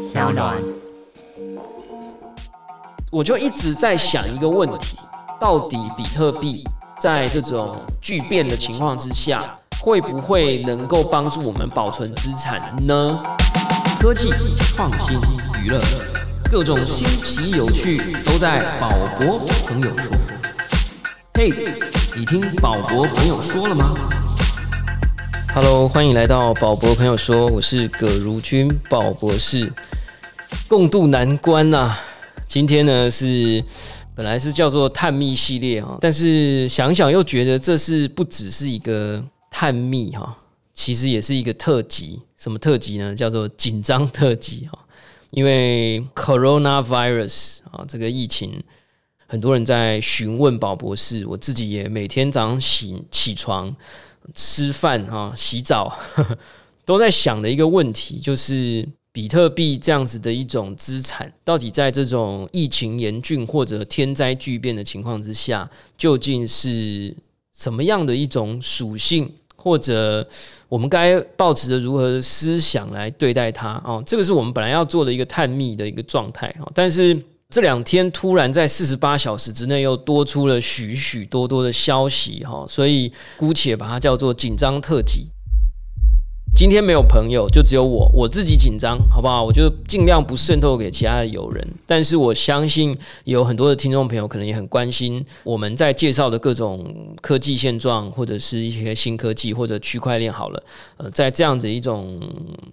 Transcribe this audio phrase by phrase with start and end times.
[0.00, 0.56] 小暖。
[3.10, 4.96] 我就一直在想一个问题：
[5.38, 6.66] 到底比特币
[6.98, 13.20] 在这种巨变的情况之下，会不会能够帮助我们保存资产呢？
[14.00, 14.30] 科技
[14.74, 15.20] 创新、
[15.62, 15.78] 娱乐，
[16.50, 18.88] 各种新奇有趣都在宝
[19.18, 20.16] 博朋友说。
[21.34, 21.50] 嘿，
[22.16, 23.94] 你听宝博朋友说了吗
[25.54, 29.70] ？Hello，欢迎来到宝博朋友说，我是葛如君宝博士，
[30.70, 31.98] 共度难关呐、
[32.46, 33.60] 今天呢是
[34.14, 39.20] 本来是叫做探秘系列哈，但是想想又觉得这是不只是一个
[39.50, 40.38] 探秘哈，
[40.72, 42.20] 其实也是一个特辑。
[42.36, 43.12] 什么特辑呢？
[43.16, 44.78] 叫做紧张特辑哈，
[45.32, 48.62] 因为 coronavirus 啊这个疫情，
[49.26, 53.74] 很多人在询问宝博士，我自己也每天早上醒起床
[54.36, 55.98] 吃饭哈、洗澡
[56.86, 67.16] 都在想的一个问题，就是比特币这样子的一种资产，到底在这种疫情严峻或者天灾巨变的情况之下，究竟是
[67.56, 70.26] 什么样的一种属性，或者
[70.68, 73.82] 我们该抱持着如何的思想来对待它？
[73.84, 77.20] 哦，这个是我们本来要做的一个探秘的一个状态哦，但是。
[77.52, 85.26] 这两天突然在四十八小时之内又多出了许许多多的消息哈，所以姑且把它叫做紧张特辑。
[86.60, 89.42] 今天没有朋友，就只有我，我自己紧张，好不好？
[89.42, 91.66] 我就尽量不渗透给其他的友人。
[91.86, 92.94] 但是我相信
[93.24, 100.30] 有很多的听众朋友可能也很关心我们在介绍的各种科技现状，或者是一些新科技或者区块链。
[100.30, 100.62] 好了，
[100.98, 102.20] 呃，在这样子一种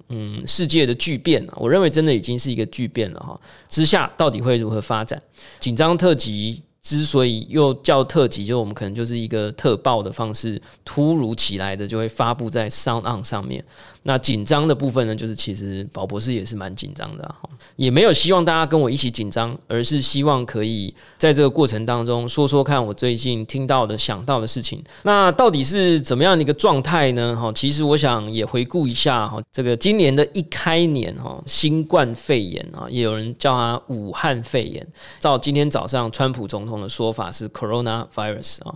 [0.10, 3.40] 嗯世界的巨变，我认为真的已经是一个巨变了哈。
[3.70, 5.22] 之下到底会如何发展？
[5.62, 6.62] 紧张特辑。
[6.88, 13.62] 之所以又叫特辑，就我们可能就是一个特报的方式，突如其来的就会发布在商案上面。
[14.10, 24.82] 那紧张的部分呢，就是其实宝博士也是蛮紧张的哈，也没有希望大家跟我一起紧张，而是希望可以在这个过程当中说说看我最近听到的、想到的事情。
[25.04, 27.36] 那到底是怎么样的一个状态呢？
[27.36, 34.88] 哈，其实我想也回顾一下哈，这个今年的一开年哈，新冠肺炎啊，也有人叫它武汉肺炎。
[35.20, 38.76] 照今天早上川普总统的说法是 Corona Virus 啊，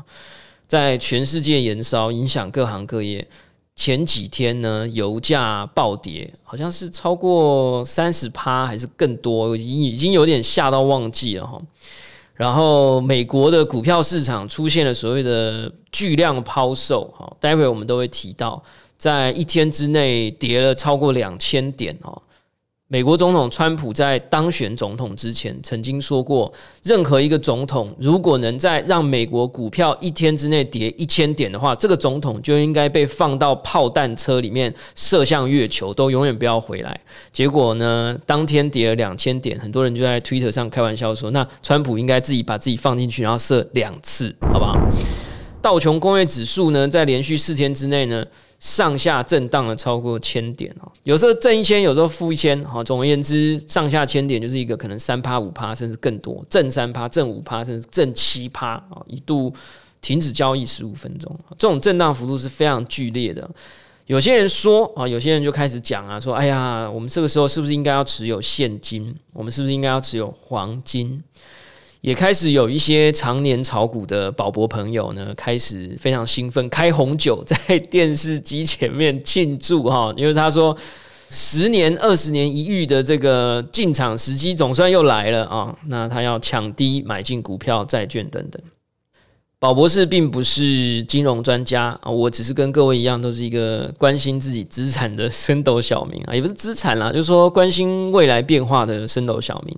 [0.68, 3.26] 在全世界延烧，影响各行各业。
[3.76, 11.60] 前几天呢，油价暴跌，好像是超过三十趴还是更多，已经已经有点吓到忘记了哈。
[12.36, 18.62] 然后美国的股票市场出现了所谓的巨量抛售，哈，待会我们都会提到，
[18.98, 22.22] 在一天之内跌了超过两千点哈。
[22.92, 26.52] 美国总统川普在当选总统之前曾经说过，
[26.84, 37.00] 任何一个总统如果能在让美国股票一天之内跌一千点的话，这个总统就应该被放到炮弹车里面射向月球，都永远不要回来。
[37.32, 44.78] 结果呢，当天跌了两千点，很多人就在 Twitter 上开玩笑说，那川普应该自己把自己放进去，然后射两次，好不好？
[45.62, 48.26] 道琼工业指数呢，在连续四天之内呢。
[48.62, 59.52] 上下震荡了超过千点哦，有时候正一千，有时候负一千，好，总而言之，上下千点就是一个可能三趴五趴，甚至更多，正三趴、正五趴，甚至正七趴啊，一度
[60.00, 63.50] 停止交易十五分钟，这种震荡幅度是非常剧烈的。
[64.06, 69.16] 有些人说啊，有些人就开始讲啊，说，哎呀，我们这个时候是不是应该要持有现金？
[69.34, 71.24] 我们是不是应该要持有黄金？
[72.02, 80.76] 也开始有一些常年炒股的宝博朋友呢，开始非常兴奋，开红酒在电视机前面庆祝哈，因为他说
[81.30, 88.62] 十年、二十年一遇的这个进场时机总算又来了啊，那他要抢低买进股票、债券等等。
[89.60, 99.78] 宝博士并不是金融专家啊，我只是跟各位一样，都是一个关心自己资产的升斗小民啊，也不是资产啦，就是说关心未来变化的升斗小民。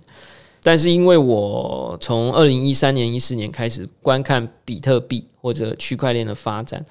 [0.64, 6.84] 但是因为我从二零一三年、一四年开始观看比特币或者区块链的发展，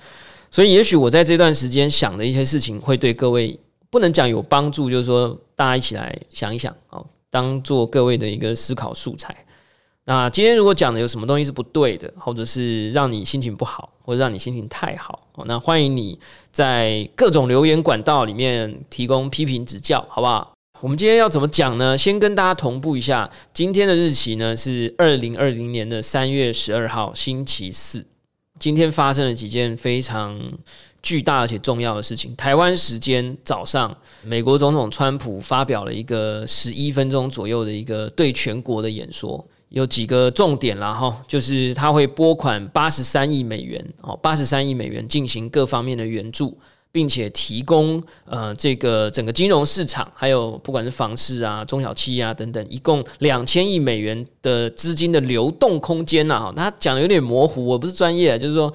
[0.50, 3.58] 所以也许我在这段时间想的一些事情，会对各位
[3.90, 9.34] 不能讲有帮助，就是说大家一起来想一想哦，当做各位的一个思考素材。
[10.04, 16.18] 那今天如果讲的有什么东西是不对的，或者是让你心情不好，或者让你心情太好，那欢迎你
[16.50, 20.52] 在各种留言管道里面提供批评指教，好不好？
[20.82, 21.96] 我们今天要怎么讲呢？
[21.96, 28.04] 先跟大家同步一下，今天的日期呢是二零二零年的三月十二号，星期四。
[28.58, 30.36] 今天发生了几件非常
[31.00, 32.34] 巨大而且重要的事情。
[32.34, 46.58] 台湾时间早上，美国总统川普发表了一个十一分钟左右的一个对全国的演说，有几个重点啦哈，就是他会拨款八十三亿美元哦，八十三亿美元进行各方面的援助。
[46.92, 56.38] 并且提供呃这个整个金融市场，还有不管是房市啊、中小企业啊等等，一共两千亿美元的资金的流动空间呐。
[56.38, 58.72] 哈，他讲的有点模糊，我不是专业，就是说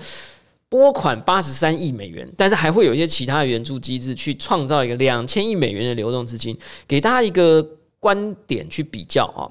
[0.67, 7.65] 拨款八十三亿美元，但是还会有一些其他的援助机制去创造一个两千亿美元的流动资金，给大家一个
[7.99, 9.45] 观点去比较啊。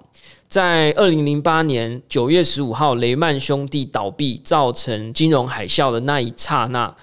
[0.49, 6.95] 在二零零八年九月十五号，雷曼兄弟倒闭造成金融海啸的那一刹那，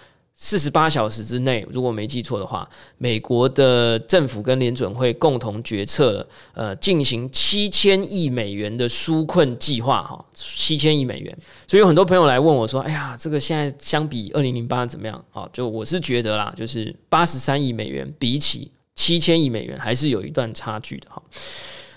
[0.46, 11.34] 四十八小时之内，如果没记错的话，美国的政府跟联准会共同决策了，呃，进行七千亿美元的纾困计划，哈，七千亿美元。
[11.66, 21.24] 所以有很多朋友来问我说：“哎呀，这个现在相比二零零八怎么样？”啊，就我是觉得啦，就是八十三亿美元比起七千亿美元，还是有一段差距的，哈。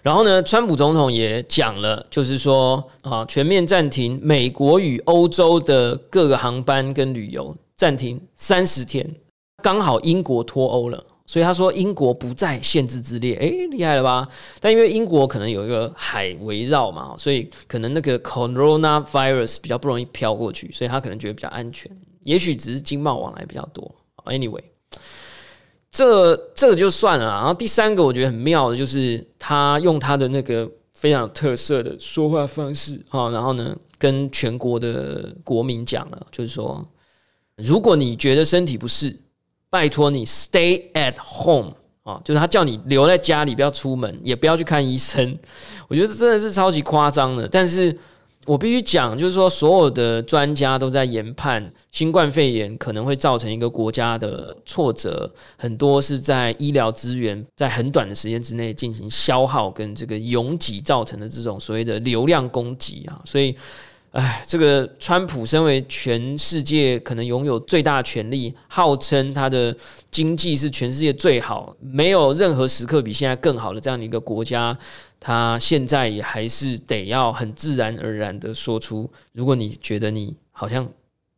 [0.02, 9.08] 然后呢，川普总统也讲了，就是说啊，全面暂停美国与欧洲的各个航班跟旅游，暂停三十天，
[9.62, 14.26] 刚好英国脱欧了，所以他说英国不在限制之列，诶，厉害了吧？
[14.60, 21.90] 但因为英国可能有一个海围绕嘛，所以可能那个 corona virus 比较不容易飘过去，所以他可能觉得比较安全，
[22.22, 23.94] 也许只是经贸往来比较多。
[24.24, 24.62] Anyway。
[25.88, 36.86] 这这个就算了，然后第三个我觉得很妙的就是他用他的那个非常有特色的说话方式啊，然后呢跟全国的国民讲了，就是说，
[37.56, 39.16] 如果你觉得身体不适，
[39.70, 41.72] 拜托你 stay at home
[42.02, 45.38] 啊，就是他叫你留在家里，不要出门，也不要去看医生。
[45.88, 47.98] 我觉得真的是超级夸张的，但是。
[48.46, 63.52] 我必须讲，就是说，所有的专家都在研判新冠肺炎可能会造成一个国家的挫折，很多是在医疗资源在很短的时间之内进行消耗跟这个拥挤造成的这种所谓的流量攻击啊，所以，
[64.16, 69.76] 哎，这个川普身为全世界可能拥有最大权力，号称他的
[70.10, 74.76] 经济是全世界最好，没有任何时刻比现在更好的这样的一个国家。
[75.20, 80.88] 他现在也还是得要很自然而然的说出，如果你觉得你好像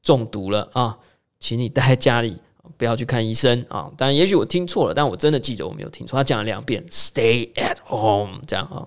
[0.01, 0.97] 中毒了啊，
[1.41, 2.37] 请你待在家里，
[2.77, 3.91] 不要去看医生啊。
[3.97, 6.17] 当然，也许我听错了，但我真的记得我没有听错。
[6.17, 8.87] 他讲了两遍，Stay at home，这样啊。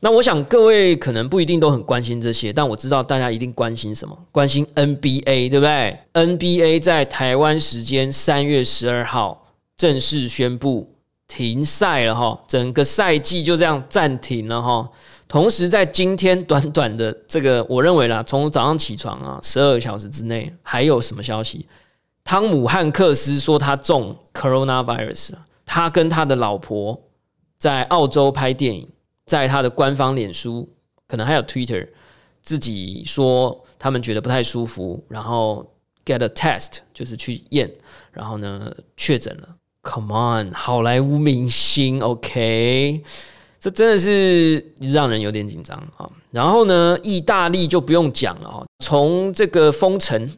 [0.00, 4.16] 那我想各位可能不一定都很关心这些，但我知道大家一定关心什么？
[4.30, 9.46] 关心 NBA，对不对？NBA 在台湾时间三月十二号
[9.76, 10.94] 正式宣布。
[11.28, 14.88] 停赛了哈，整个赛季就这样暂停了哈。
[15.28, 21.66] 同时，在今天短短的这个，我认为啦，从早上起床啊，十二个小时之内，还有什么消息？
[22.24, 25.32] 汤姆汉克斯说他中 coronavirus。
[25.66, 26.98] 他跟他的老婆
[27.58, 28.88] 在澳洲拍电影，
[29.28, 30.68] 在他的官方脸书，
[31.06, 31.86] 可能还有 Twitter，
[32.42, 35.64] 自己说他们觉得不太舒服，然后
[36.04, 37.70] get a test，就是去验，
[38.10, 39.48] 然后呢确诊了。
[39.82, 43.02] Come on，好莱坞明星，OK，
[43.60, 46.10] 这真的是让人有点紧张啊。
[46.30, 50.30] 然后呢，意大利就不用讲了哈，从这个封城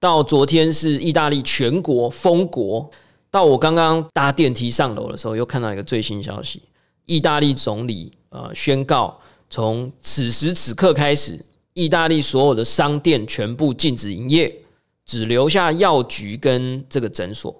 [0.00, 2.90] 到昨天是意大利全国封国，
[3.30, 6.62] 到我刚刚搭电梯上楼的时候，又看到一个最新消息：
[7.04, 9.18] 意大利总理呃宣告，
[9.50, 11.38] 从此时此刻开始，
[11.72, 14.54] 意大利所有的商店全部禁止营业，
[15.04, 17.54] 只留下药局跟这个诊所。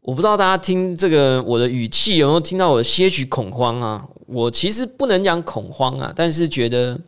[0.00, 4.06] 我不知道大家听这个我的语气有没有听到我些许恐慌啊？
[4.26, 6.98] 我其实不能讲恐慌啊，但是觉得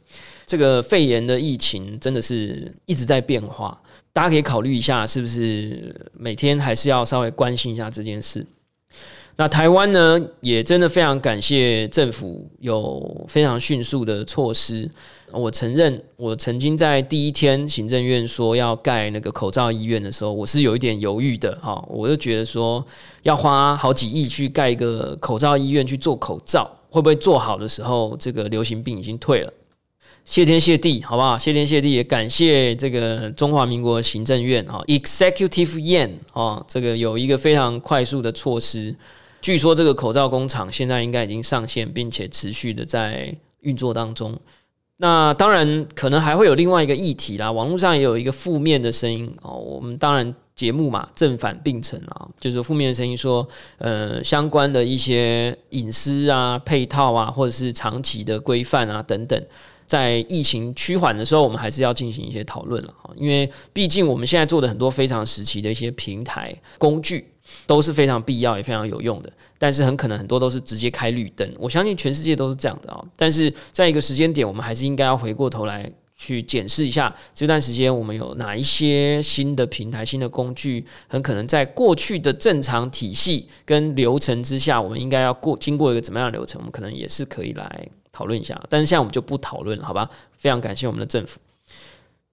[0.46, 3.78] 这个肺炎的疫情真的是一直在变化，
[4.14, 8.46] 大家可以考虑一下，是不是每天还是要稍微关心一下这件事。
[9.38, 14.90] 那台湾呢，也真的非常感谢政府有非常迅速的措施。
[15.30, 21.84] 我承认，我曾经在第一天行政院说要盖那个口罩医院的时候，我是有一点犹豫的哈。
[21.86, 22.82] 我就觉得说，
[23.24, 29.52] 要花好几亿去盖一个口罩医院去做口罩，会不会做好的时候，这个流行病已经退了？
[30.24, 31.36] 谢天谢地，好不好？
[31.36, 38.96] 谢天谢地，也感谢这个中华民国行政院哈，Executive Yan 啊，这个有一个非常快速的措施。
[39.46, 44.36] 据说这个口罩工厂现在应该已经上线，并且持续的在运作当中。
[44.96, 49.52] 那当然可能还会有另外一个议题啦，网络上也有一个负面的声音哦。
[49.52, 53.46] 我们当然节目嘛，正反并存啊，就是负面的声音说，
[53.78, 59.40] 呃，相关的一些隐私啊、配套啊，或者是长期的规范啊等等，
[59.86, 63.14] 在疫情趋缓的时候，我们还是要进行一些讨论了啊。
[63.14, 67.28] 因为毕竟我们现在做的很多非常时期的一些平台工具。
[67.66, 71.50] 都是非常必要也非常有用的，但是很可能很多都是直接开绿灯。
[71.58, 73.04] 我相信全世界都是这样的啊。
[73.16, 88.58] 但是在一个时间点，我们还是应该要回过头来去检视一下这段时间我们有哪一些新的平台、新的工具，很可能在过去的正常体系跟流程之下，我们应该要过经过一个怎么样的流程，我们可能也是可以来讨论一下。
[88.70, 90.08] 但是现在我们就不讨论了，好吧？
[90.38, 91.38] 非常感谢我们的政府。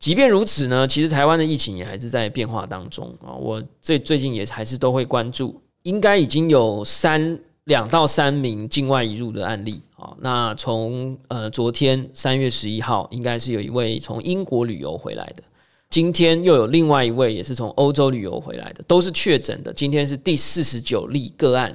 [0.03, 3.31] 即便如此呢，其实台湾的疫情也还是在变化当中啊。
[3.39, 10.13] 我最最近也还是都会关注，应该已经有三两到三名境外移入的案例啊。
[10.19, 15.43] 那从呃昨天三月十一号，应该是有一位从英国旅游回来的，
[15.89, 19.72] 今天又有另外一位也是从欧洲旅游回来的，都是确诊的。
[19.72, 21.74] 今天是第四十九例个案，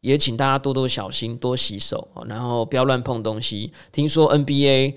[0.00, 3.70] 也请大家多多小心，多洗手，然后不要乱碰东西。
[3.92, 4.94] 听说 NBA。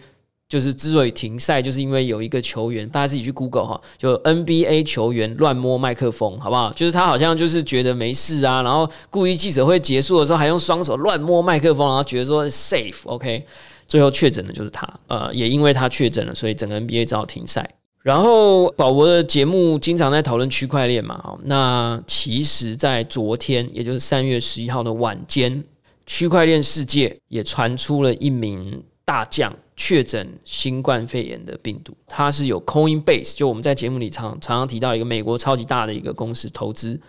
[0.50, 6.72] 就是之所以停赛，就是因为有一个球员，大家自己去 Google 哈，就 NBA 球员乱摸麦克风，好不好？
[6.74, 13.46] 就是他好像就是觉得没事啊，然后故意记者会结束的时候还用双手乱摸麦克风，然后觉得说 safe，OK，
[13.88, 17.70] 最后确诊的就是他，呃，也因为他确诊了，所以整个 NBA 只好停赛。
[18.02, 25.62] 然后宝博的节目经常在讨论区块链嘛，好，那其实，在昨天，也就是三月十一号的晚间，
[26.06, 29.56] 区块链世界也传出了一名大将。
[29.80, 37.00] 确诊新冠肺炎的病毒，它是有 Coinbase，就我们在节目里常常常提到一个美国超级大的一个公司投资，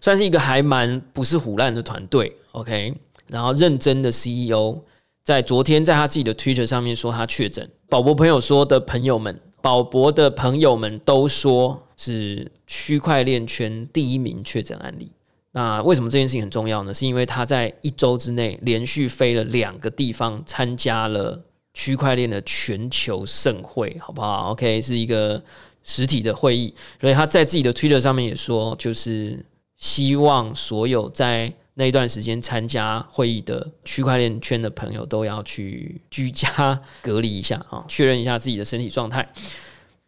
[0.00, 2.92] 算是一个还蛮不是虎烂的团队，OK，
[3.28, 4.76] 然后认真的 CEO
[5.22, 15.12] 在昨天在他自己的 Twitter 上面说他确诊，宝博朋友说的朋友们，宝博的朋友们都说是区块链圈第一名确诊案例。
[15.58, 16.94] 那为什么这件事情很重要呢？
[16.94, 21.42] 是因为他在一周之内连续飞了两个地方参加了。
[21.74, 25.40] 区块链的全球盛会，好不好？OK，是一个
[25.84, 29.44] 实体的会议，所以他在自己的 Twitter 上面也说，就是
[29.76, 39.28] 希望所有在那一段时间参加会议的区块链圈的朋友都要去居家隔离一下啊，确认一下自己的身体状态。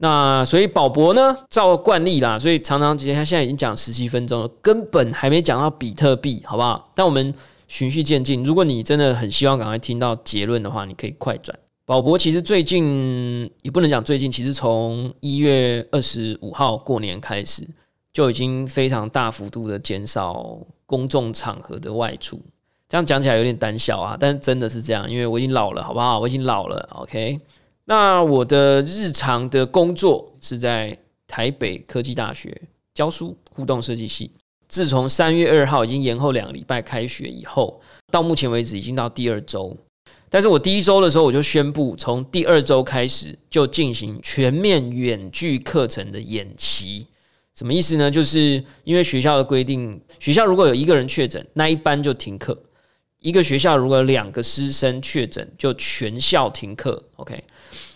[0.03, 6.91] 那所以宝博呢，照惯例啦，所以常常今天他现在已经讲十七分钟了，根本还没讲到比特币，好不好？
[6.95, 7.33] 但我们。
[7.71, 8.43] 循序渐进。
[8.43, 11.57] 如果你真的很希望赶快听到结论的话，你可以快转。
[11.87, 17.65] 宝博其实最近也不能讲最近，其实从一月二十五号过年开始，
[18.13, 22.41] 就已经非常大幅度的减少公众场合的外出。
[22.89, 26.19] 这样讲起来有点胆小啊，但真的是这样，因为我已经老了，好不好？
[26.19, 26.89] 我已经老了。
[26.95, 27.39] OK，
[27.91, 32.57] 那我的日常的工作是在台北科技大学
[32.95, 34.31] 教书，互动设计系。
[34.69, 37.81] 自从三月二号已经延后两个礼拜开学以后，
[38.13, 39.77] 到目前为止已经到第二周。
[40.29, 47.05] 但是我第一周的时候我就宣布，从第二周开始就进行全面远距课程的演习。
[47.57, 48.09] 什么意思呢？
[48.09, 52.55] 就是因为学校的规定，学校如果有一个人确诊，那一班就停课；
[53.19, 57.03] 一个学校如果有两个师生确诊，就全校停课。
[57.17, 57.43] OK。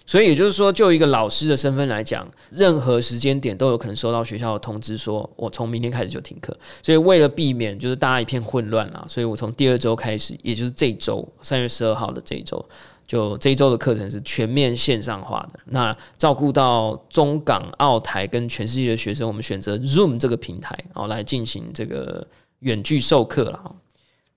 [0.06, 6.54] 所以也就是说，就一个老师的身份来讲，任何时间点都有可能收到学校的通知，说我从明天开始就停课。
[6.82, 12.62] 所以为了避免就是大家一片混乱啦，所以我从第二周开始，也就是这周三月十二号的这一周，
[13.06, 15.60] 就这一周的课程是全面线上化的。
[15.64, 22.26] 那照顾到中港澳台跟全世界的学生，我们选择 Zoom 这个平台，然后来进行这个
[22.58, 23.74] 远距授课了。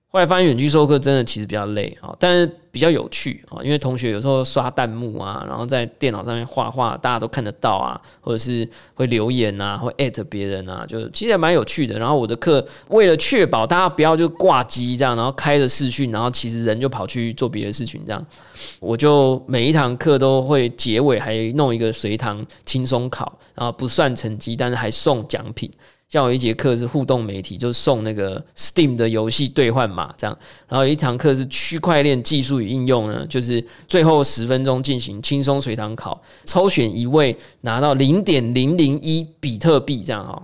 [0.09, 11.99] 后来发现远距授课真的其实比较累啊，但是比较有趣啊，因为同学有时候刷弹幕啊，然后在电脑上面画画，大家都看得到啊，或者是会留言啊，会艾特别人啊，就其实也蛮有趣的。
[11.99, 18.25] 然后我的课为了确保大家不要就挂机这样，然后开着视讯，然后其实人就跑去做别的事情这样，
[18.79, 25.69] 我就每一堂课都会结尾还弄一个随堂轻松考，然后不算成绩，但是还送奖品。
[26.09, 30.37] 像有一节课是互动媒体，就送那个 Steam 的游戏兑换码这样，
[30.67, 40.41] 然后有一堂课是区块链技术与应用呢，就是最后十分钟进行轻松随堂考，抽选一位拿到零点零零一比特币这样哈，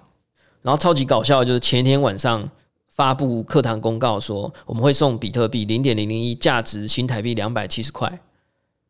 [0.62, 2.46] 然后超级搞笑的就是前天晚上
[2.90, 8.20] 发布课堂公告说我们会送比特币零点零零一，价值新台币两百七十块，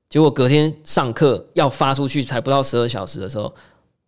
[0.10, 3.53] 结果隔天上课要发出去才不到十二小时的时候。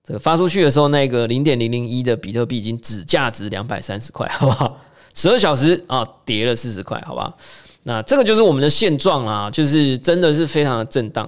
[0.05, 4.79] 这个发出去的时候，那个零点零零一的比特币已经只价值两百三十块， 好不好？
[5.15, 7.35] 十二小时啊，跌了四十块，好不好？
[7.83, 11.27] 那这个就是我们的现状啊，就是真的是非常的震荡。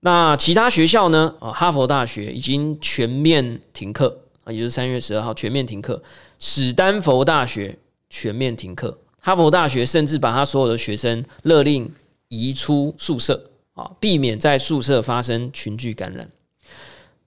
[0.00, 1.34] 那其他学校呢？
[1.40, 6.02] 啊，哈佛大学已经全面停课啊，也就是三月十二号全面停课。
[6.38, 7.78] 史丹佛大学
[8.10, 11.90] 全面停课，哈佛大学甚至把他所有的学生勒令
[12.28, 16.28] 移出宿舍啊，避免在宿舍发生群聚感染。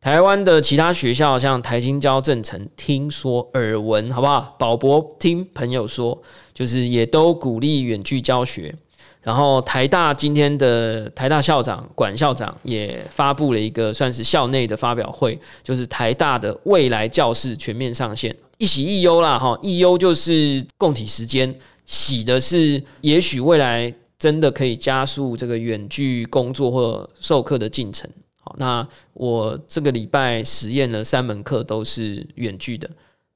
[0.01, 4.55] 台湾的其他学校，像台青交正成，听说耳闻，好不好？
[4.57, 6.17] 宝博听朋友说，
[6.53, 8.73] 就是也都鼓励远距教学。
[9.21, 21.53] 然后台大今天的台大校长管校长也发布了一个算是校内的发表会，就是台大的未来教室全面上线，一喜一忧啦哈，一忧就是供体时间，
[21.85, 28.09] 喜的是也许未来真的可以加速这个远距工作或授课的进程。
[28.57, 32.89] 那我这个礼拜实验了三门课都是远距的。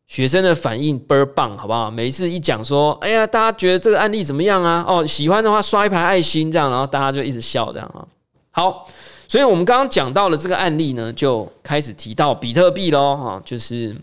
[0.05, 1.89] 学生的反应倍儿棒，好不好？
[1.89, 4.85] 每一次一讲说，哎呀，大家觉得这个案例怎么样啊？
[4.87, 8.05] 哦，喜欢的话刷一排爱心，这样，然后大家就一直笑，这样啊。
[8.51, 8.87] 好，
[9.27, 13.95] 所以我们刚刚讲到了这个案例呢，就开始提到比特币喽，哈，就是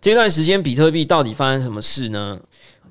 [0.00, 2.38] 这段时间比特币到底发生什么事呢？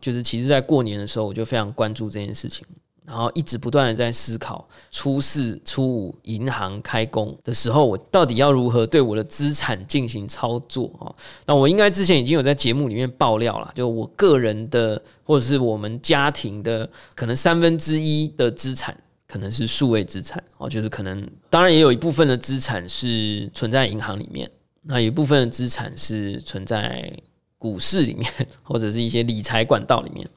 [0.01, 2.65] 就是其实在过年的时候，我就非常关注这件事情。
[3.09, 11.09] 然后一直不断的在思考，初四、初五银行开工的时候，我到底要如何对我的资产进行操作啊？
[11.47, 18.95] 那我应该之前已经有在节目里面爆料了，就我个人的或者是我们家庭的，可能三分之一的资产
[19.27, 24.47] 可能是数位资产哦，就是可能当然也有一部分的资产是存在银行里面，
[24.83, 27.11] 那有一部分的资产是存在
[27.57, 30.27] 股市里面， 或者是一些理财管道里面。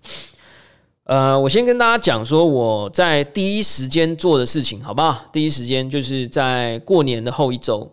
[1.13, 5.27] 呃，我先跟大家讲说我在第一时间做的事情，好不好？
[5.31, 7.87] 第一时间就是在过年的后一周，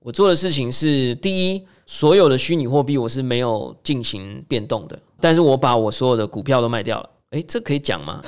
[0.00, 7.08] 我做的事情是：第一，所有的虚拟货币我是没有进行变动的，但是我把我所有的股票都卖掉了。
[7.30, 8.20] 诶，这可以讲吗？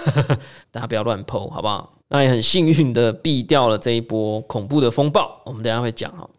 [0.71, 1.99] 大家不要乱抛，好不好？
[2.07, 6.31] 那也很幸运的避掉了这一波恐怖的风暴，我们等下会讲哈。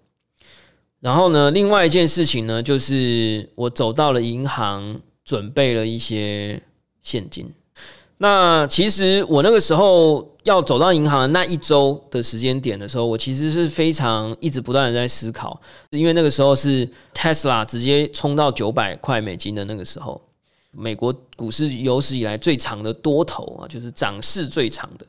[1.01, 6.63] 然后呢，另外一件事情呢，就是我走到了银行，准备了一些
[7.01, 7.53] 现金。
[8.21, 15.59] 那其实我那个时候要走到银行那一周的时间点的时候，我其实是非常一直不断的在思考，
[15.89, 20.21] 因为那个时候是 Tesla 直接冲到九百块美金的那个时候，
[20.69, 25.05] 美国股市有史以来最长的多头啊，就是涨势最长的。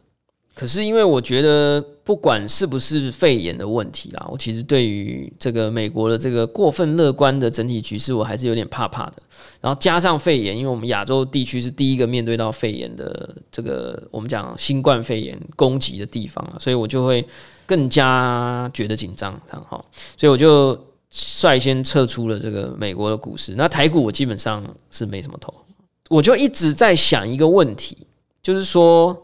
[0.54, 9.22] 可是因为我觉得，不管是不是肺炎的问题啦，我其实对于这个美国的这个过分乐观的整体局势，我还是有点怕怕的。
[9.62, 17.26] 然后加上肺炎，因为我们亚洲地区是第一个面对到肺炎的这个我们讲新冠肺炎攻击的地方啊，所以我就会
[17.64, 19.82] 更加觉得紧张，然后，
[20.18, 20.78] 所以我就
[21.10, 23.54] 率先撤出了这个美国的股市。
[23.56, 25.54] 那台股我基本上是没什么投，
[26.10, 27.96] 我就一直在想一个问题，
[28.42, 29.16] 就是说。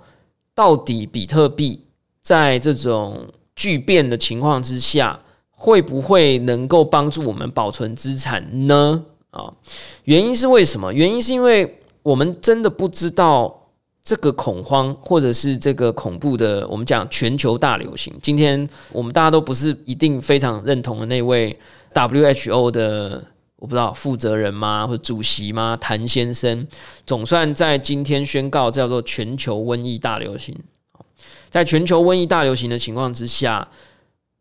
[0.58, 1.80] 到底比特币
[2.20, 5.16] 在这种巨变的情况之下，
[5.52, 9.04] 会不会能够帮助我们保存资产呢？
[9.30, 9.54] 啊，
[10.02, 10.92] 原因是为什么？
[10.92, 13.68] 原因是因为我们真的不知道
[14.02, 18.12] 这个恐慌，或者是这个恐怖的，我们讲全球大流行。
[18.20, 21.56] 今天我们大家都不是一定非常认同的那位
[21.94, 23.24] WHO 的。
[23.58, 25.76] 我不知道负责人吗，或者主席吗？
[25.80, 26.66] 谭先生
[27.04, 30.56] 总算在今天宣告叫做全球瘟疫大流行。
[31.50, 33.68] 在全球瘟疫大流行的情况之下，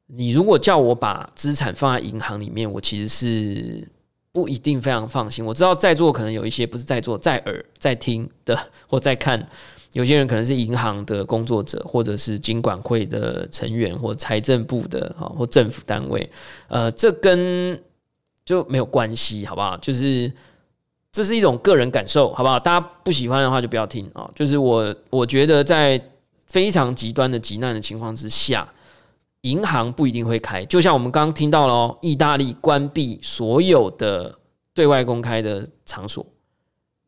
[0.06, 3.88] 你如果叫我把资产放在银行里面，我其实是
[4.32, 5.44] 不一定非常放心。
[5.44, 9.44] 我知道在座可能有一些不是在座，在耳在听的或在看，
[9.94, 16.30] 有些人可能是银行的工作者，或者是金管会的成员，或财政部的啊，或政府单位。
[16.68, 17.82] 呃，这跟
[18.48, 19.76] 就没有关系，好不好？
[19.80, 20.32] 就是
[21.12, 22.58] 这是一种个人感受，好不好？
[22.58, 24.30] 大家不喜欢的话就不要听啊。
[24.34, 26.02] 就是我我觉得在
[26.46, 28.66] 非常极端的极难的情况之下，
[29.42, 30.64] 银行不一定会开。
[30.64, 34.34] 就像我们刚刚听到了，意大利关闭所有的
[34.74, 36.26] 对外公开的场所。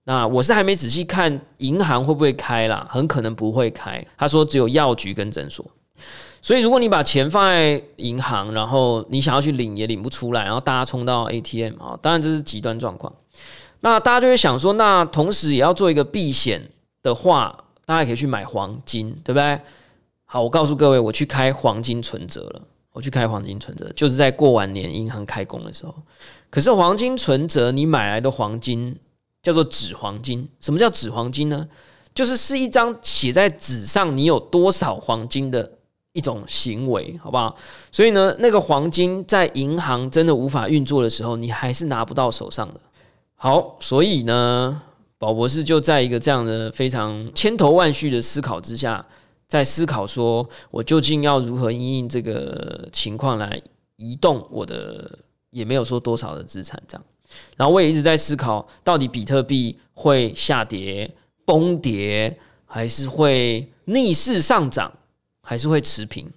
[0.04, 4.06] 那我是还没仔细看银行会不会开啦，很可能不会开。
[4.18, 5.66] 他说只有药局跟诊所。
[6.42, 13.14] 所以，如果你把钱放在银行，然后你想要去领也领不出来，然后大家冲到 ATM 啊，当然这是极端状况。
[13.82, 16.70] 那大家就会想说，那同时也要做一个避险
[17.02, 19.60] 的话，大家可以去买黄金，对不对？
[20.26, 22.62] 好，我告诉各位，我去开黄金存折了。
[22.92, 25.96] 我去开黄金存折，就是在过完年银行开工的时候。
[26.50, 28.94] 可是黄金存折，你买来的黄金
[29.44, 30.48] 叫做纸黄金。
[30.60, 31.68] 什么叫纸黄金呢？
[32.14, 35.72] 就是是一张写在纸上，你有多少黄金的。
[36.14, 37.56] 一种行为，好不好？
[37.92, 42.82] 所以呢，那个黄金在银行真的无法运作的时候，你还是拿不到手上的。
[43.36, 44.82] 好，所以呢，
[45.18, 49.06] 宝博士就在一个这样的非常千头万绪的思考之下，
[49.48, 53.62] 在思考说，我究竟要如何因应这个情况来
[53.96, 55.20] 移动我的，
[55.52, 57.06] 也没有说多少的资产这样。
[57.56, 61.10] 然后我也一直在思考，到底比特币会下跌、
[61.46, 64.92] 崩跌，还是会逆势上涨？
[65.50, 66.32] 还是会持平。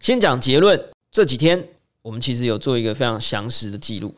[0.00, 1.68] 先讲结论，这几天
[2.00, 4.14] 我们其实有做一个非常详实的记录。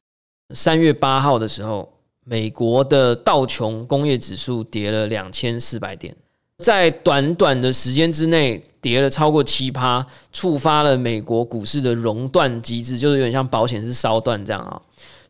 [0.54, 6.14] 三月八号的时候，美国的道琼工业指数跌了两千四百点，
[6.58, 14.80] 在短短的时间之内跌了超过七趴，触发了美国股市的熔断机制，就是有点像保险是烧断这样啊，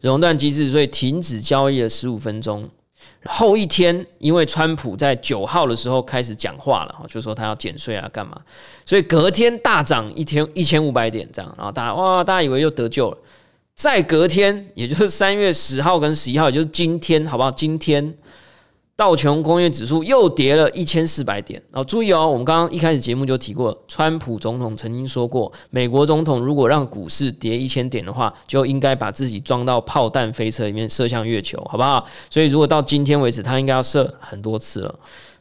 [0.03, 2.68] 熔断机制，所以停止交易了十五分钟。
[3.26, 8.40] 后一天，因为川普在九号的时候开始讲话了，就说他要减税啊，干嘛？
[8.84, 13.18] 所以隔天大涨一天一千五百点这样，然后大家哇，大家以为又得救了。
[13.74, 17.50] 再隔天，也就是三月十号跟十一号，也就是今天，好不好？
[17.50, 18.14] 今天。
[18.96, 21.61] 道琼工业指数又跌了一千四百点。
[21.72, 32.07] 哦，注意哦，我们刚刚一开始节目就提过，川普总统曾经说过，美国总统如果让股市跌一千点的话，就应该把自己装到炮弹飞车里面射向月球，好不好？
[32.30, 34.94] 所以如果到今天为止，他应该要射很多次了。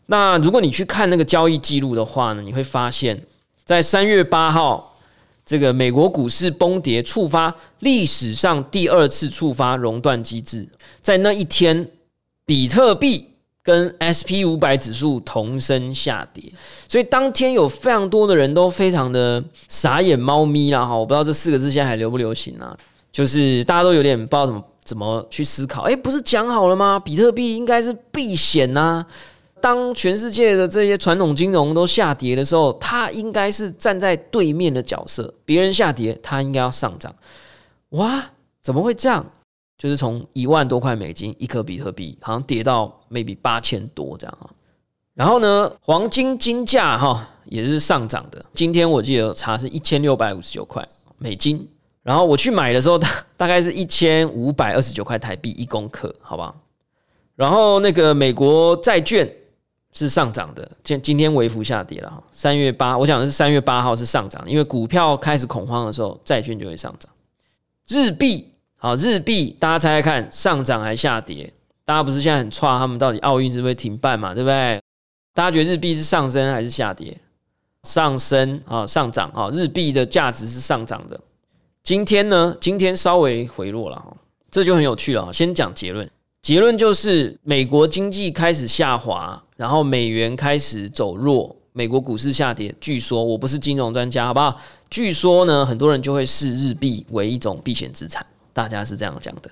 [0.07, 3.21] 那如果你去看那个交易记录的话呢，你会发现
[3.63, 4.97] 在三月八号，
[5.45, 10.67] 这个美国股市崩跌，触发历史上第二次触发熔断机制，
[11.03, 11.91] 在那一天，
[12.47, 13.32] 比特币。
[13.63, 16.43] 跟 S P 五百指数同声下跌，
[16.87, 22.77] 所以当天有非常多的人都非常的傻眼猫咪啦哈，我不知道这四个字现在还流不流行啊？
[23.11, 25.83] 就是大家都有点不知道怎么怎么去思考。
[25.83, 26.99] 哎，不是讲好了吗？
[26.99, 29.05] 比特币应该是避险呐。
[29.61, 37.15] 当全世界的这些传统金融都下跌的时候，它应该是站在对面的角色，别人下跌，它应该要上涨。
[37.91, 39.25] 哇，怎么会这样？
[39.77, 44.49] 就是从一万多块美金一颗比特币，好像跌到 maybe 八千多这样啊。
[45.13, 48.43] 然后呢，黄金金价哈也是上涨的。
[48.55, 50.83] 今天我记得查是一千六百五十九块
[51.19, 51.67] 美金，
[52.01, 56.55] 然后我去买的时候大大概是一千五百二十九块台币一公克，好吧。
[57.35, 59.31] 然后那个美国债券
[59.91, 62.23] 是上涨的，今今天微幅下跌了哈。
[62.31, 67.11] 三月八，我想的是三月八号是上涨，因为股票开始恐慌的时候，债券就会上涨。
[67.87, 68.49] 日币。
[68.75, 71.53] 好，日币，大家猜猜看，上涨还下跌？
[71.85, 74.33] 大家不是现在很差，他们到底奥运是不是停办嘛？
[74.33, 74.81] 对不对？
[75.33, 77.17] 大家觉得日币是上升还是下跌？
[77.83, 81.19] 上升啊，上涨啊，日币的价值是上涨的。
[81.83, 84.15] 今天呢，今天稍微回落了哈，
[84.49, 85.33] 这就很有趣了。
[85.33, 86.09] 先讲结论，
[86.41, 92.73] 结论就是美国经济开始下滑，然后美元开始走弱，美国股市下跌。
[92.79, 94.57] 据说我不是金融专家，好不好？
[94.89, 98.25] 据说呢，很多人就会视日币为一种避险资产。
[98.53, 99.51] 大家是这样讲的，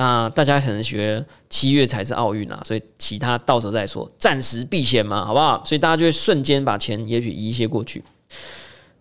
[0.00, 5.62] 那大家可能觉得七月才是奥运啊，所以其他到时候再说，暂时避险嘛，好不好？
[5.62, 8.02] 所以大家就会瞬间把钱也许移一些过去。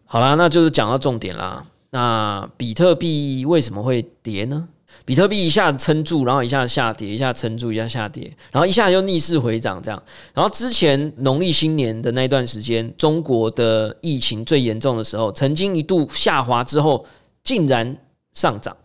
[0.03, 1.65] 好啦，那就是讲到重点啦。
[1.91, 4.67] 那比特币为什么会跌呢？
[5.05, 10.03] 比特币一下撑住，然后一下下跌，一下撑住，一下下跌，然后一下又逆势回涨，这样。
[10.33, 17.05] 然后之前农历新年的那段时间，中国的疫情最严重的时候，曾经一度下滑之后，
[17.41, 17.95] 竟然
[18.33, 18.75] 上涨。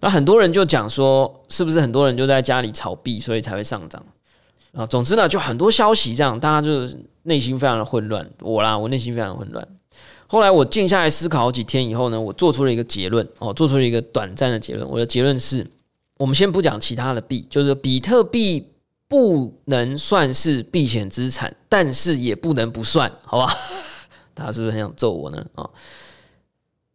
[0.00, 4.02] 那很多人就讲说，是不是很多人就在家里炒币，所以才会上涨
[4.72, 4.86] 啊？
[4.86, 6.88] 总之呢，就很多消息这样，大家就
[7.24, 8.28] 内心非常的混乱。
[8.40, 9.66] 我啦，我内心非常混乱。
[10.26, 14.88] 后来我静下来思考好几天以后呢，我做出了一个结论哦，做出了一个短暂的结论。
[14.88, 15.66] 我的结论是，
[16.16, 18.66] 我们先不讲其他的币，就是比特币
[19.06, 23.52] 不能算是避险资产，但是也不能不算，好吧？
[24.32, 25.44] 大家是不是很想揍我呢？
[25.56, 25.68] 啊？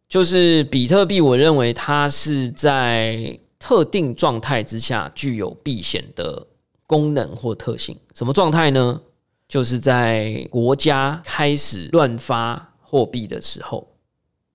[0.08, 6.46] 就是比特币，我认为它是在特定状态之下具有避险的
[6.86, 7.98] 功能或特性。
[8.14, 9.00] 什么状态呢？
[9.48, 13.86] 就是在国家开始乱发货币的时候。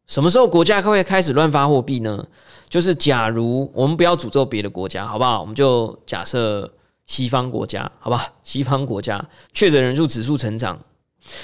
[0.07, 2.25] 什么时候国家会开始乱发货币呢？
[2.69, 5.41] 就是假如我们不要诅咒别的国家，好不好？
[5.41, 6.73] 我们就假设
[7.07, 8.33] 西方国家，好吧？
[8.43, 9.21] 西方国家
[9.53, 10.79] 确诊人数指数成长，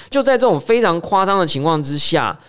[0.10, 2.40] 就在这种非常夸张的情况之下。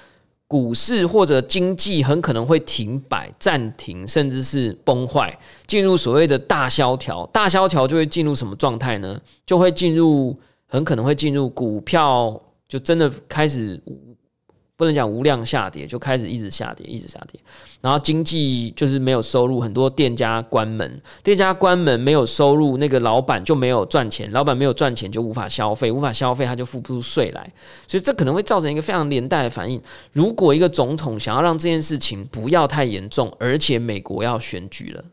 [0.48, 7.24] 股市或者经济很可能会停摆、暂停，甚至是崩坏，进入所谓的大萧条。
[7.26, 9.20] 大萧条就会进入什么状态呢？
[9.44, 10.34] 就会进入，
[10.66, 13.80] 很可能会进入股票就真的开始。
[14.79, 17.41] 不能讲无量下跌，就开始一直下跌，一直下跌。
[17.81, 27.53] 然后经济就是没有收入，很多店家关门，店家关门没有收入，那个老板就没有赚钱，老板没有赚钱就无法消费，无法消费他就付不出税来，
[27.88, 29.83] 所以这可能会造成一个非常连带的反应。
[30.12, 35.05] 如果一个总统想要让这件事情不要太严重，而且美国要选举了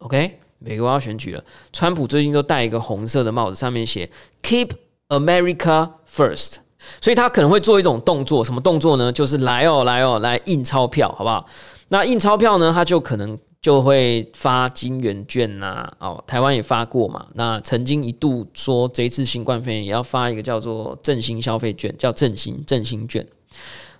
[0.00, 4.10] ，OK，美国要选举了，川普最近都戴一个红色的帽子，上面写
[4.42, 4.72] “Keep
[5.08, 6.63] America First”。
[7.00, 9.12] 所以他可能会做一种动作，什么动作呢？
[9.12, 11.46] 就是来哦，来哦，来印钞票，好不好？
[11.88, 15.86] 那印钞票呢，他就可能就会发金元券呐。
[15.98, 17.26] 哦，台湾也发过嘛。
[17.34, 23.24] 那曾经一度说这一次新冠肺炎也要发一个叫做振兴消费券，叫振兴振兴券。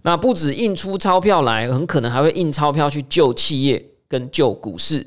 [0.03, 5.07] 那不止印出钞票来，很可能还会印钞票去救企业、跟救股市、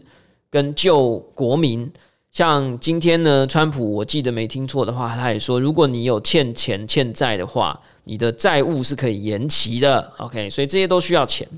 [0.49, 1.91] 跟救国民。
[2.37, 10.13] 像今天呢，川普我记得没听错的话，他也说，如果你有欠钱欠债的话，你的债务是可以延期的。
[10.19, 11.49] OK，所以这些都需要钱。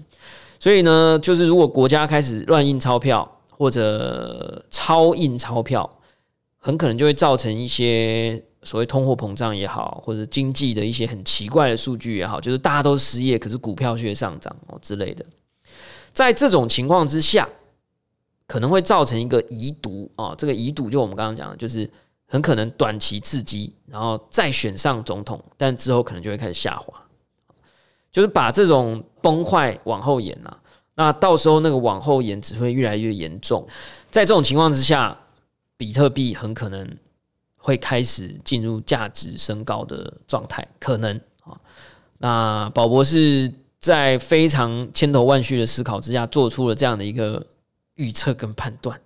[0.58, 6.00] 所以呢，就是如果国家开始乱印钞票或者超印钞票，
[6.58, 15.26] 很可能就会造成一些所谓通货膨胀也好，或者经济的一些很奇怪的数据也好，就是大家都失业，可是股票却上涨哦之类的。
[16.14, 17.46] 在这种情况之下。
[18.50, 21.88] 可能会造成一个遗毒啊，这个遗毒就我们刚刚讲的，就是
[22.26, 26.92] 很可能短期刺激，然后再选上总统，但之后可能就会开始下滑，
[28.12, 30.60] 就是把这种崩坏往后延啊。
[30.96, 33.64] 那到时候那个往后延只会越来越严重。
[34.10, 35.16] 在这种情况之下，
[35.78, 36.98] 比特币很可能
[37.56, 41.56] 会开始进入价值升高的状态，可能啊。
[42.18, 47.46] 那宝博士在非常千头万绪的思考之下，做出了这样的一个。
[48.00, 48.98] 预测跟判断，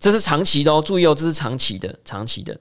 [0.00, 2.58] 这是长期的哦，注意哦，这是长期的，长期的。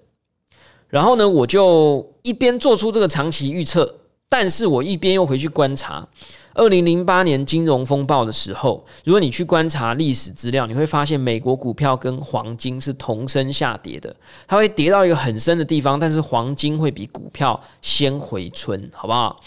[0.88, 3.96] 然后呢，我就一边做出这个长期预测，
[4.30, 6.08] 但是我一边又回去观察
[6.54, 14.16] 二零零八年金融风暴的时候，如果你去观察历史资料，你会发现美国股票跟黄金是同声下跌的，
[14.48, 19.42] 它会跌到一个很深的地方，但是黄金会比股票先回春，好不好？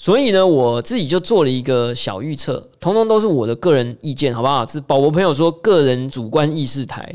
[0.00, 4.66] 所以呢，我自己就做了一个小预测，通通都是我的个人意见，好不好？
[4.66, 7.14] 是宝博朋友说个人主观意识台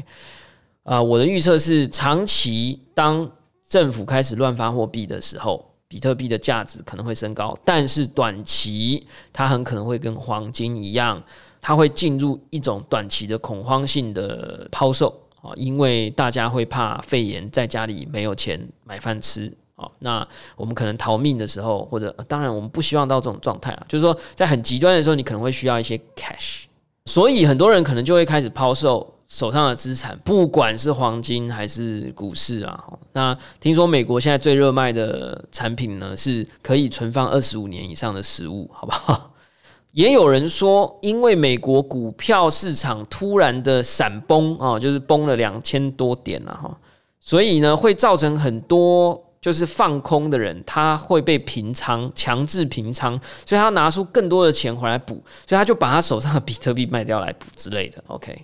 [0.83, 1.01] 啊。
[1.01, 3.27] 我的预测是，长期当
[3.67, 11.19] 政府开始乱发货币的时候，比特币的价值可能会升高，但是短期它很可能会跟黄金一样，
[11.59, 19.51] 它会进入一种短期的恐慌性的抛售啊，因为大家会怕肺炎，在家里没有钱买饭吃。
[19.75, 26.63] 哦，那我们可能逃命的时候，或者当然我们不希望到这种状态啊，就是说在很极端的时候，你可能会需要一些 cash，
[27.03, 32.85] 所以很多人可能就会开始抛售手上的资产，不管是黄金还是股市啊。
[33.11, 39.31] 那听说美国现在最热卖的产品呢，是可以存放二十五年以上的食物，好不好？
[39.91, 46.77] 也有人说，因为美国股票市场突然的闪崩啊，就是崩了两千多点了哈，
[47.19, 49.21] 所以呢会造成很多。
[49.45, 53.11] 就是放空的人，他会被平仓，强制平仓，
[53.45, 58.03] 所以他拿出更多的钱回来补，所以他就把他手上的比特币卖掉来补之类的。
[58.07, 58.35] OK，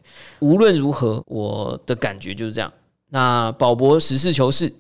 [0.41, 2.71] 无论如何，我的感觉就是这样。
[3.09, 4.71] 那宝博实事求是，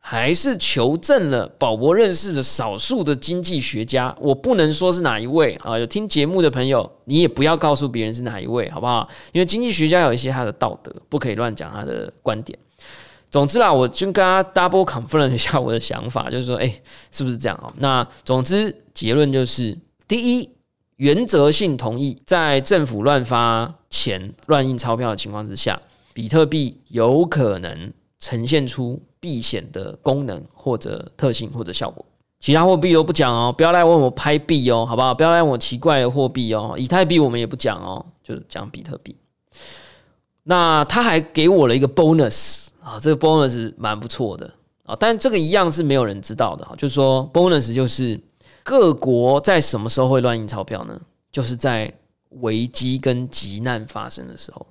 [0.00, 5.78] 还是求证了宝博认识的少数的经济学家，我不能说是哪一位啊。
[5.78, 9.08] 有听节目的朋友，你也不要告诉别人是哪一位，好不好？
[9.30, 12.58] 因为经济学家有一些他的道德，不可以乱讲他的观点。
[13.30, 17.72] 总之啦，我就跟他 double confirm 一下我的想法，就是说，哎，是不是这样啊？
[17.78, 20.50] 那总之结论就是：第一，
[20.96, 25.80] 原则性同意，在政府乱发钱、乱印钞票的情况之下，
[26.12, 32.04] 比特币有可能呈现出避险的功能或者特性或者效果。
[32.40, 35.14] 其他货币都不讲哦，不要来问我拍币哦，好不好？
[35.14, 39.14] 不要来问我奇怪的货币哦，以太币我们也不讲哦，就是讲比特币。
[40.42, 42.66] 那他还给我了一个 bonus。
[42.90, 44.52] 啊，这个 bonus 蛮不错的
[44.84, 46.74] 啊，但这个一样是没有人知道的哈。
[46.76, 48.20] 就是说，bonus 就是
[48.64, 51.00] 各国在什么时候会乱印钞票呢？
[51.30, 51.92] 就是在
[52.40, 54.66] 危机跟急难发生的时候。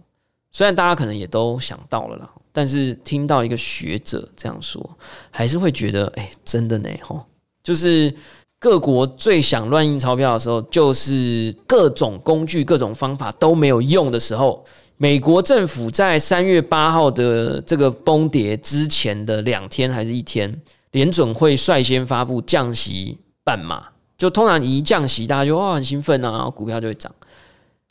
[0.51, 4.97] 虽然大家可能也都想到了啦，但是听到一个学者这样说，
[5.31, 7.23] 还是会觉得，哎，真的呢，吼，
[7.63, 8.13] 就是
[8.59, 14.65] 各国最想乱印钞票的时候，就是各种工具、各种方法都没有用的时候。
[15.01, 20.53] 美国政府在三月八号的这个崩跌之前的两天还是一天，
[20.91, 23.81] 联准会率先发布降息半码，
[24.17, 27.09] 就通常一降息，大家就哇很兴奋啊，股票就会涨。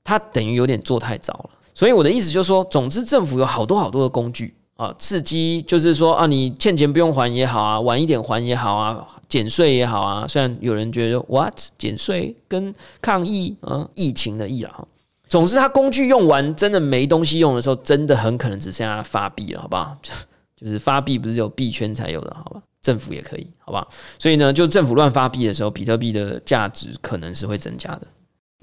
[0.05, 10.29] 它等于有点做太早了，所以我的意思就是说，总之政府有好多好多的工具啊，刺激就是说啊，你欠钱不用还也好啊，晚一点还也好啊，减税也好啊。
[10.29, 14.85] 虽然有人觉得 what 减税跟抗疫啊疫情的疫啊。
[15.29, 19.97] 总之，他工具用完，真的没东西用的时候，真的很可能只剩下发币了，好不好？
[20.57, 22.63] 就是发币不是有币圈才有的，好吧？
[22.81, 23.87] 政府也可以，好吧？
[24.19, 28.03] 所以呢，就政府乱发币的时候，比特币的价值可能是会增加的。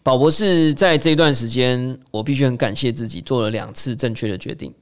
[0.03, 4.73] 宝博士在这段时间，我必须很感谢自己做了两次正确的决定。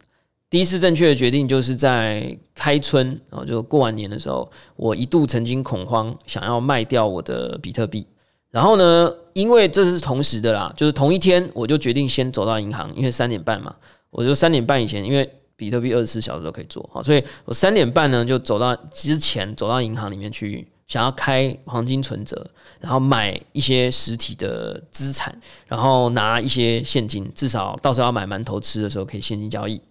[0.50, 8.06] 第一次正确的决定就是在开春，然后就过完年的时候，我一度曾经恐慌，想要卖掉我的比特币。
[8.54, 9.12] 然后呢？
[9.34, 13.76] 因为这是同时的啦，就是同一天，我就决定先走到银行，因为三点半嘛，
[14.12, 22.46] 我就三点半以前，因为比特币二十四小时都可以做，好，所以我三点半呢就走到之前走到银行里面去，想要开黄金存折，
[22.80, 25.36] 然后买一些实体的资产，
[25.66, 29.82] 然后拿一些现金，至少到时候要买馒头吃的时候可以现金交易。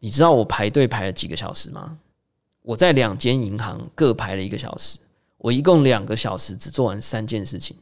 [0.00, 1.96] 你知道我排队排了几个小时吗？
[2.62, 4.98] 我在两间银行各排了一个小时，
[5.38, 7.76] 我一共两个小时只做完三件事情。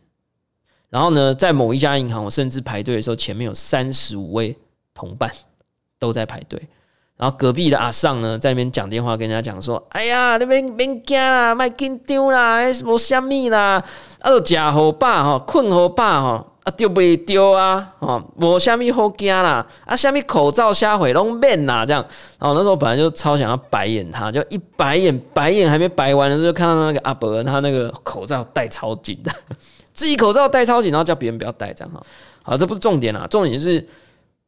[0.90, 4.57] 然后呢，在某一家银行，我甚至排队的时候，前面有三十五位
[4.93, 5.31] 同伴
[5.99, 6.69] 都在排队。
[7.17, 13.83] 然后隔壁的阿尚呢，在那边讲电话跟人家讲说：“哎呀，那边别惊啦，卖紧张啦，什么虾米啦，
[14.19, 17.94] 啊，都食好饱吼，困好饱吼，啊，丢不丢啊？
[18.00, 22.05] 哦，无虾米好惊啦，啊，虾米口罩下回拢免啦，这样。
[22.40, 29.31] 然后那时候本来就超想要白眼他，就一白眼，白眼还没白完的时候就，看到那个阿伯，他那个口罩戴超紧的，
[29.92, 32.03] 自己口罩戴超紧，然后叫别人不要戴，这样哈。
[32.42, 33.87] 好，这不是重点啦，重点是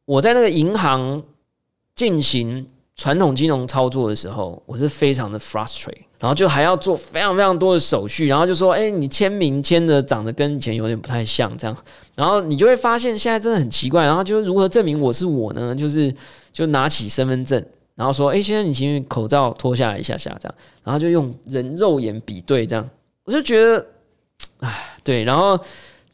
[0.05, 1.23] 我在那个银行。
[1.95, 2.63] 进行
[2.97, 11.77] 传统金融操作的时候，我是非常的 frustrate，然后就还要做非常非常多的手续，然后就说：“哎，你签名签的长得跟以前有点不太像，这样。”
[12.15, 15.75] 然后你就会发现现在真的很奇怪，然后就如何证明我是我呢？
[15.75, 16.11] 就是
[16.51, 22.89] 就拿起身份证，然后说：“哎，先生，你请口罩脱下来一下下，这样。”然后就用人肉眼比对，这样
[23.25, 23.85] 我就觉得，
[24.61, 25.59] 哎，对，然后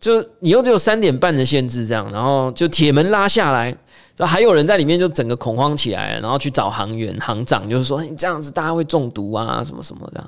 [0.02, 3.74] 就你又只有三点半的限制，这样，然后就铁门拉下来。
[4.16, 10.24] 这还有人在里面就整个恐慌起来，然后去找航员、航长，就是说你这样子大家会中毒啊，什么什么的，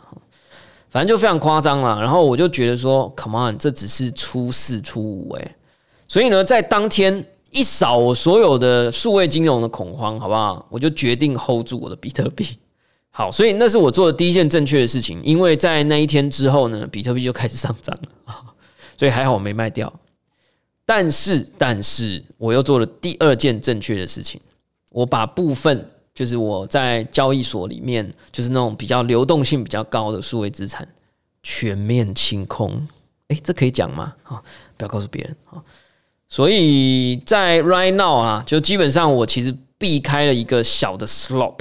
[0.89, 2.02] 反正就非常夸张了。
[2.02, 5.56] 然后我就觉得说，Come on，这只是初四初五哎，
[6.08, 10.65] 所以呢，在当天一扫我所有的数位金融的恐慌，好不好？
[10.69, 12.58] 我就决定 hold 住我的比特币。
[13.12, 17.95] 好，所以那是我做的第一件正确的事情，因为在那一天之后呢，比特币就开始上涨
[18.26, 18.34] 了，
[18.98, 19.93] 所以还好我没卖掉。
[20.86, 24.39] 但是，但是我又做了第二件正确的事情，
[24.91, 30.88] 我把部分就是我在交易所里面，就是那种比较流动性比较高的数位资产
[31.41, 32.88] 全面清空。
[33.30, 34.13] 哎，这可以讲吗？
[34.24, 34.41] 啊，
[34.78, 35.58] 不要告诉别人啊。
[36.30, 41.60] 所以在 right now 啊，就基本上我其实避开了一个小的 slope，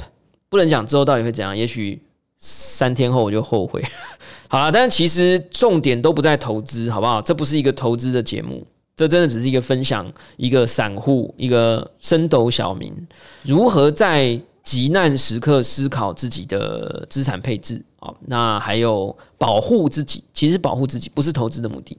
[0.49, 1.99] 不能讲之后到底会怎样，也许
[2.37, 3.83] 三天后我就后悔。
[4.47, 7.19] 好了，但其实重点都不在投资，好不好？
[7.21, 8.65] 这不是一个投资的节目。
[8.95, 12.93] 这真的只是一个分享，一个散户，一个升斗小民
[13.43, 21.97] 如何在急难时刻思考自己的资产配置啊，那还有保护自己，其实保护自己不是投资的目的。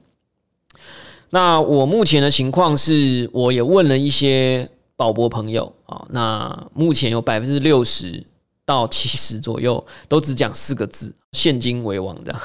[1.29, 8.25] 那我目前的情况是，我也问了一些保博朋友啊，那目前有百分之六十
[8.65, 12.35] 到七十左右都只讲四个字：现金为王的。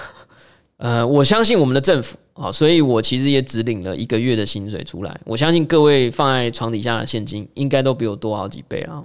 [0.83, 5.21] 呃，我相信我们的政府啊，所以我其实也只领了一个月的薪水出来。
[5.25, 9.05] 我相信各位放在床底下的现金，应该都比我多好几倍啊。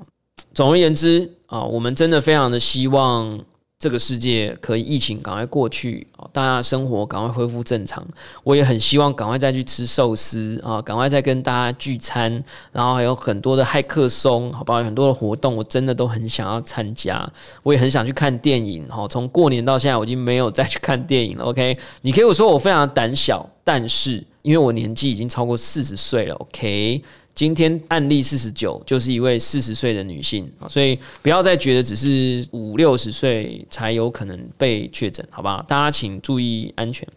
[0.56, 3.40] 总而言之啊，我们真的非常的希望。
[3.80, 8.04] 这个世界可以疫情赶快过去，大家生活赶快恢复正常。
[8.44, 14.84] 我也很希望赶快再去吃寿司啊，赶快再跟大家聚餐，然后还有很多的骇客松，好不好？
[14.84, 17.32] 很多的活动，我真的都很想要参加。
[17.62, 21.44] 我也很想去看电影哈，从过年到现在，我已经没有再去看电影了。
[21.44, 27.04] OK，你可以说我非常胆小，但是因为我年纪已经超过四十岁了，OK。
[27.38, 35.62] 今天案例四十九，就是一位四十岁的女性啊，所以不要再觉得只是五六十岁才有可能被确诊，好不好？
[35.67, 37.08] 大家请注意安全。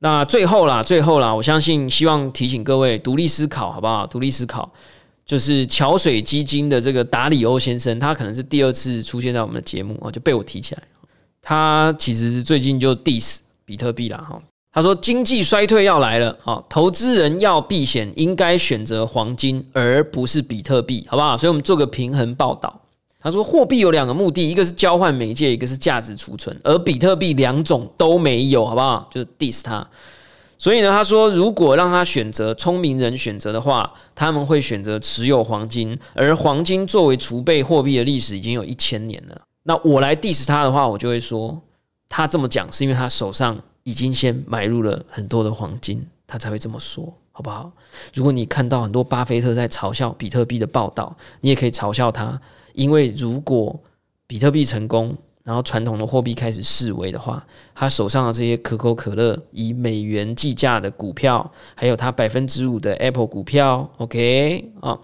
[0.00, 4.06] 那最后啦，最后啦，我相信希望提醒各位独立思考，好不好？
[4.06, 4.70] 独立思考，
[5.24, 10.82] 就是桥水基金的这个达里欧先生，他可能是第二次出现在我们的节目啊，就被我提起来。
[11.40, 14.38] 他其实是最近就 diss 比特币啦哈。
[14.78, 21.36] 他说：“经济衰退要来了，啊，投资人要避险，应该选择黄金，而不是比特币，好不好？
[21.36, 22.80] 所以，我们做个平衡报道。
[23.20, 29.08] 他说，货币有两个目的，一个是交换媒介，一个是价值储存，而比特币两种都没有，好不好？
[29.12, 29.84] 就是 diss 他。
[30.58, 39.40] 所以呢，他说，如果让他选择，聪明人选择的话，他们会选择持有黄金，而黄金作为储备货币的历史已经有一千年了。
[39.64, 41.60] 那我来 diss 他的话，我就会说，
[42.08, 43.58] 他这么讲是因为他手上。”
[43.88, 47.72] 已经先买入了很多的黄金，他才会这么说，好不好？
[48.12, 52.38] 如果你看到很多巴菲特在嘲笑比特币的报道，你也可以嘲笑他，
[52.74, 53.80] 因为如果
[54.26, 57.42] 比特币成功，然后传统的货币开始示威的话，
[57.74, 64.98] 他手上的这些可口可乐以美元计价的股票，还有他百分之五的 Apple 股票，OK 啊。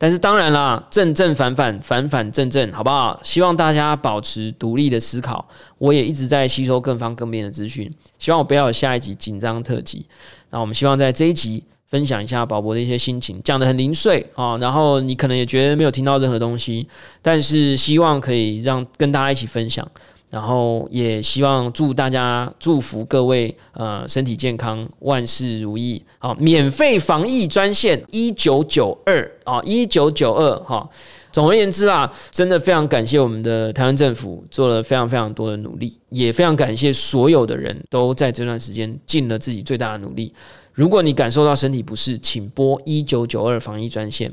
[0.00, 3.18] 但是当然啦，正正反反，反反正正，好不好？
[3.22, 5.44] 希望大家保持独立的思考。
[5.76, 10.06] 我也一直在吸收各方各面的资讯，希望我不要有下一集紧张特辑。
[10.50, 14.56] 那我们希望在这一集分享一下宝博的一些心情，讲的很零碎啊。
[14.58, 16.88] 然后你可能也觉得没有听到任何东西，
[17.20, 19.86] 但是希望可以让跟大家一起分享。
[20.30, 26.02] 然后也希望祝大家祝福各位呃身体健康，万事如意。
[26.18, 30.88] 好，免费防疫专线一九九二啊，一九九二哈。
[31.30, 40.32] 总而言之啦，真的非常感谢我们的台湾政府做了非常非常多的努力，也非常感谢所有的人都在这段时间尽了自己最大的努力。
[40.72, 44.32] 如果你感受到身体不适，请拨一九九二防疫专线。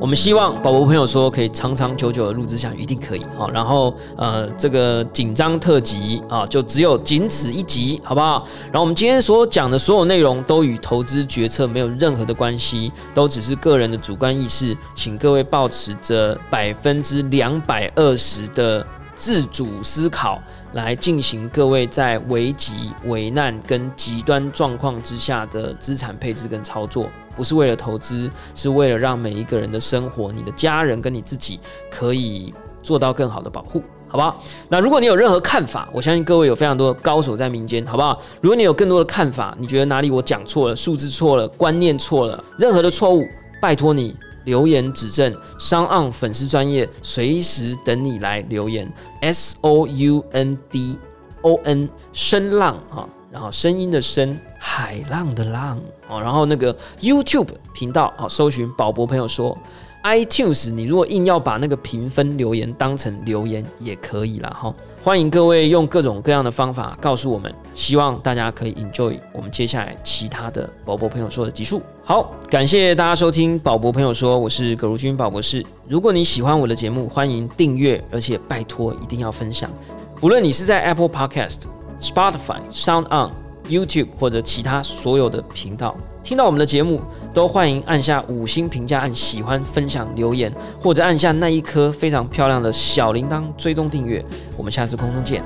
[0.00, 3.50] 我们希望宝宝朋友说可以长长久久的录制下去，一定可以好。
[3.50, 8.48] 然后呃，这个紧张特辑啊，就只有仅此一集，好不好？
[8.72, 18.84] 然后我们今天所讲的所有内容都与投资决策没有任何的关系，都只是个人的主观意识，请各位保持着百分之两百二十的
[19.14, 20.40] 自主思考
[20.72, 27.08] 来进行各位在危急、危难跟极端状况之下的资产配置跟操作。
[27.36, 31.58] 不是为了投资，是为了让每一个人的生活、你的家人跟你自己
[31.90, 32.52] 可以
[32.82, 34.42] 做到更好的保护，好不好？
[34.68, 38.20] 那如果你有任何看法，我相信各位有非常多的高手在民间，好不好？
[38.42, 43.24] 如果你有更多的看法，你觉得哪里我讲错了、数字错了、观念错了，任何的错误，
[43.60, 44.14] 拜托你
[44.50, 45.34] 留言指正。
[45.58, 48.92] 商岸粉丝专业随时等你来留言。
[49.20, 50.98] S O U N D
[51.42, 53.08] O N 声浪哈。
[53.32, 55.78] 然后声音的声，海浪的浪
[56.08, 59.56] 哦，然后那个 YouTube 频道啊，搜寻宝博朋友说
[60.02, 64.74] ，iTunes 你如果硬要把那个评分留言当成留言也可以了哈，
[65.04, 71.80] 欢迎各位用各种各样的方法告诉我们，希望大家可以 enjoy 我们接下来其他的宝博朋友说的集数。
[72.10, 75.64] 好，感谢大家收听宝博朋友说，我是葛如君宝博士。
[75.86, 79.70] 如果你喜欢我的节目，欢迎订阅，而且拜托一定要分享，
[80.16, 81.58] 不论你是在 Apple Podcast。
[82.00, 83.30] Spotify、Sound On、
[83.68, 87.00] YouTube 或者其他所有的频道，听到我们的节目，
[87.32, 90.52] 都欢迎按下五星评价、按喜欢、分享、留言，
[90.82, 94.20] 或者按下那一颗非常漂亮的小铃铛追踪订阅。
[94.56, 95.44] 我们下次空中见，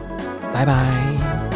[0.50, 1.53] 拜拜。